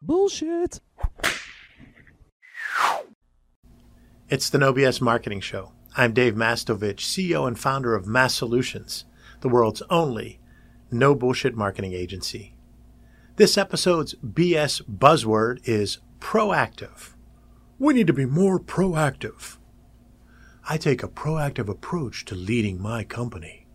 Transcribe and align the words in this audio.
Bullshit. 0.00 0.80
It's 4.28 4.48
the 4.48 4.58
No 4.58 4.72
BS 4.72 5.00
Marketing 5.00 5.40
Show. 5.40 5.72
I'm 5.96 6.12
Dave 6.12 6.34
Mastovich, 6.34 7.00
CEO 7.00 7.48
and 7.48 7.58
founder 7.58 7.96
of 7.96 8.06
Mass 8.06 8.34
Solutions, 8.34 9.06
the 9.40 9.48
world's 9.48 9.82
only 9.90 10.38
no 10.92 11.16
bullshit 11.16 11.56
marketing 11.56 11.94
agency. 11.94 12.54
This 13.34 13.58
episode's 13.58 14.14
BS 14.24 14.82
buzzword 14.82 15.58
is 15.64 15.98
proactive. 16.20 17.14
We 17.80 17.92
need 17.92 18.06
to 18.06 18.12
be 18.12 18.24
more 18.26 18.60
proactive. 18.60 19.58
I 20.68 20.76
take 20.76 21.02
a 21.02 21.08
proactive 21.08 21.68
approach 21.68 22.24
to 22.26 22.36
leading 22.36 22.80
my 22.80 23.02
company. 23.02 23.66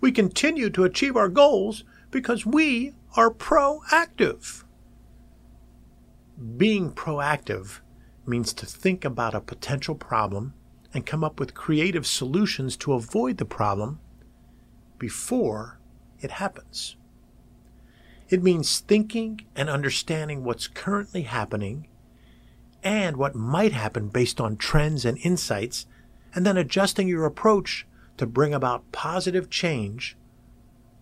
We 0.00 0.12
continue 0.12 0.70
to 0.70 0.84
achieve 0.84 1.14
our 1.14 1.28
goals 1.28 1.84
because 2.10 2.46
we 2.46 2.94
are 3.16 3.30
proactive. 3.30 4.64
Being 6.56 6.92
proactive 6.92 7.80
means 8.26 8.52
to 8.54 8.66
think 8.66 9.04
about 9.04 9.34
a 9.34 9.40
potential 9.40 9.94
problem 9.94 10.54
and 10.92 11.06
come 11.06 11.22
up 11.22 11.38
with 11.38 11.54
creative 11.54 12.06
solutions 12.06 12.76
to 12.78 12.94
avoid 12.94 13.36
the 13.38 13.44
problem 13.44 14.00
before 14.98 15.78
it 16.20 16.32
happens. 16.32 16.96
It 18.28 18.42
means 18.42 18.80
thinking 18.80 19.42
and 19.54 19.68
understanding 19.68 20.42
what's 20.42 20.66
currently 20.66 21.22
happening 21.22 21.88
and 22.82 23.16
what 23.16 23.34
might 23.34 23.72
happen 23.72 24.08
based 24.08 24.40
on 24.40 24.56
trends 24.56 25.04
and 25.04 25.18
insights, 25.18 25.86
and 26.34 26.44
then 26.44 26.56
adjusting 26.56 27.08
your 27.08 27.24
approach 27.24 27.86
to 28.16 28.26
bring 28.26 28.52
about 28.52 28.90
positive 28.92 29.48
change 29.50 30.16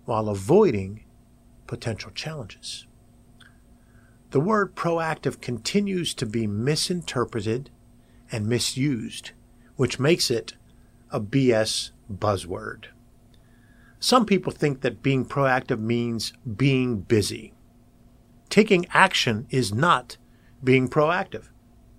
while 0.04 0.28
avoiding 0.28 1.04
potential 1.66 2.10
challenges. 2.12 2.86
The 4.32 4.40
word 4.40 4.74
proactive 4.74 5.42
continues 5.42 6.14
to 6.14 6.24
be 6.24 6.46
misinterpreted 6.46 7.68
and 8.30 8.46
misused, 8.46 9.32
which 9.76 10.00
makes 10.00 10.30
it 10.30 10.54
a 11.10 11.20
BS 11.20 11.90
buzzword. 12.10 12.86
Some 14.00 14.24
people 14.24 14.50
think 14.50 14.80
that 14.80 15.02
being 15.02 15.26
proactive 15.26 15.80
means 15.80 16.32
being 16.56 17.00
busy. 17.00 17.52
Taking 18.48 18.86
action 18.94 19.46
is 19.50 19.74
not 19.74 20.16
being 20.64 20.88
proactive, 20.88 21.50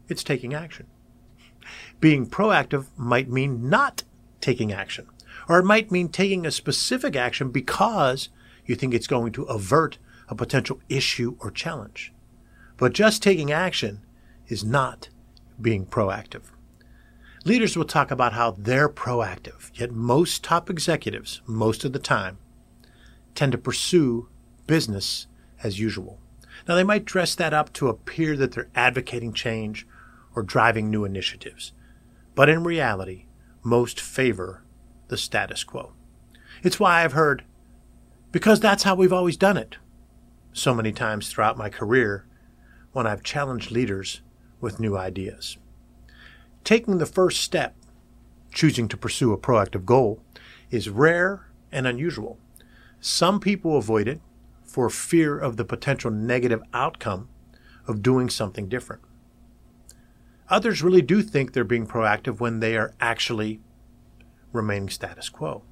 it's 0.07 0.23
taking 0.23 0.55
action. 0.55 0.87
Being 1.99 2.25
proactive 2.25 2.87
might 2.97 3.29
mean 3.29 3.69
not 3.69 4.05
taking 4.41 4.73
action, 4.73 5.05
or 5.47 5.59
it 5.59 5.65
might 5.65 5.91
mean 5.91 6.09
taking 6.09 6.47
a 6.47 6.51
specific 6.51 7.15
action 7.15 7.51
because 7.51 8.29
you 8.65 8.73
think 8.73 8.95
it's 8.95 9.05
going 9.05 9.33
to 9.33 9.43
avert 9.43 9.99
a 10.29 10.33
potential 10.33 10.81
issue 10.89 11.35
or 11.39 11.51
challenge. 11.51 12.12
But 12.77 12.93
just 12.93 13.23
taking 13.23 13.51
action 13.51 14.01
is 14.47 14.63
not 14.63 15.09
being 15.61 15.85
proactive. 15.85 16.43
Leaders 17.45 17.75
will 17.75 17.85
talk 17.85 18.09
about 18.09 18.33
how 18.33 18.51
they're 18.51 18.89
proactive, 18.89 19.69
yet 19.73 19.91
most 19.91 20.43
top 20.43 20.69
executives, 20.69 21.41
most 21.45 21.83
of 21.83 21.91
the 21.91 21.99
time, 21.99 22.37
tend 23.35 23.51
to 23.51 23.57
pursue 23.57 24.29
business 24.65 25.27
as 25.61 25.79
usual. 25.79 26.19
Now, 26.67 26.75
they 26.75 26.83
might 26.83 27.05
dress 27.05 27.35
that 27.35 27.53
up 27.53 27.73
to 27.73 27.89
appear 27.89 28.37
that 28.37 28.53
they're 28.53 28.69
advocating 28.75 29.33
change 29.33 29.85
or 30.35 30.43
driving 30.43 30.89
new 30.89 31.03
initiatives, 31.03 31.73
but 32.33 32.49
in 32.49 32.63
reality, 32.63 33.25
most 33.61 33.99
favor 33.99 34.63
the 35.09 35.17
status 35.17 35.63
quo. 35.63 35.93
It's 36.63 36.79
why 36.79 37.03
I've 37.03 37.13
heard, 37.13 37.43
because 38.31 38.59
that's 38.59 38.83
how 38.83 38.95
we've 38.95 39.13
always 39.13 39.37
done 39.37 39.57
it, 39.57 39.77
so 40.53 40.73
many 40.73 40.91
times 40.91 41.27
throughout 41.27 41.57
my 41.57 41.69
career 41.69 42.25
when 42.93 43.05
I've 43.05 43.23
challenged 43.23 43.71
leaders 43.71 44.21
with 44.61 44.79
new 44.79 44.97
ideas. 44.97 45.57
Taking 46.63 46.97
the 46.99 47.05
first 47.05 47.41
step, 47.41 47.75
choosing 48.53 48.87
to 48.87 48.95
pursue 48.95 49.33
a 49.33 49.37
proactive 49.37 49.83
goal, 49.83 50.21
is 50.71 50.89
rare 50.89 51.47
and 51.71 51.85
unusual. 51.85 52.39
Some 53.01 53.39
people 53.39 53.77
avoid 53.77 54.07
it 54.07 54.21
for 54.63 54.89
fear 54.89 55.37
of 55.37 55.57
the 55.57 55.65
potential 55.65 56.09
negative 56.09 56.61
outcome 56.73 57.27
of 57.87 58.01
doing 58.01 58.29
something 58.29 58.69
different. 58.69 59.01
Others 60.49 60.81
really 60.81 61.01
do 61.01 61.21
think 61.21 61.51
they're 61.51 61.63
being 61.63 61.87
proactive 61.87 62.39
when 62.39 62.59
they 62.59 62.77
are 62.77 62.93
actually 63.01 63.59
remaining 64.51 64.89
status 64.89 65.29
quo. 65.29 65.63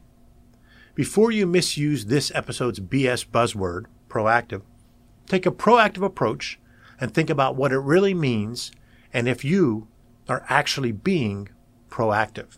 Before 0.93 1.31
you 1.31 1.47
misuse 1.47 2.05
this 2.05 2.31
episode's 2.35 2.79
BS 2.79 3.25
buzzword, 3.25 3.85
proactive, 4.09 4.63
take 5.27 5.45
a 5.45 5.51
proactive 5.51 6.03
approach 6.03 6.59
and 7.01 7.13
think 7.13 7.29
about 7.29 7.57
what 7.57 7.73
it 7.73 7.79
really 7.79 8.13
means 8.13 8.71
and 9.11 9.27
if 9.27 9.43
you 9.43 9.87
are 10.29 10.45
actually 10.47 10.93
being 10.93 11.49
proactive. 11.89 12.57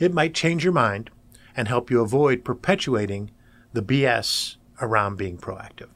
It 0.00 0.12
might 0.12 0.34
change 0.34 0.64
your 0.64 0.72
mind 0.72 1.10
and 1.56 1.68
help 1.68 1.90
you 1.90 2.00
avoid 2.00 2.44
perpetuating 2.44 3.30
the 3.72 3.82
BS 3.82 4.56
around 4.80 5.16
being 5.16 5.38
proactive. 5.38 5.90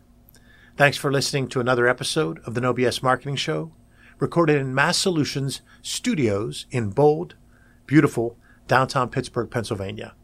Thanks 0.76 0.96
for 0.96 1.10
listening 1.10 1.48
to 1.48 1.60
another 1.60 1.88
episode 1.88 2.38
of 2.46 2.54
the 2.54 2.60
No 2.60 2.72
BS 2.72 3.02
Marketing 3.02 3.34
Show, 3.34 3.72
recorded 4.20 4.60
in 4.60 4.74
Mass 4.74 4.96
Solutions 4.96 5.62
studios 5.82 6.66
in 6.70 6.90
bold, 6.90 7.34
beautiful 7.86 8.36
downtown 8.68 9.08
Pittsburgh, 9.08 9.50
Pennsylvania. 9.50 10.14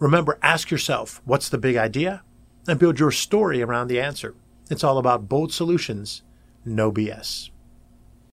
Remember, 0.00 0.38
ask 0.42 0.70
yourself, 0.70 1.22
what's 1.24 1.48
the 1.48 1.58
big 1.58 1.76
idea? 1.76 2.24
And 2.66 2.80
build 2.80 2.98
your 2.98 3.12
story 3.12 3.62
around 3.62 3.86
the 3.86 4.00
answer. 4.00 4.34
It's 4.70 4.82
all 4.82 4.98
about 4.98 5.28
bold 5.28 5.52
solutions, 5.52 6.22
no 6.64 6.90
BS. 6.92 7.51